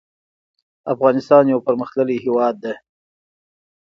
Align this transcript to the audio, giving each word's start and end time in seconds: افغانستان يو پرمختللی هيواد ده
افغانستان 0.93 1.43
يو 1.53 1.59
پرمختللی 1.67 2.17
هيواد 2.23 2.55
ده 2.63 2.73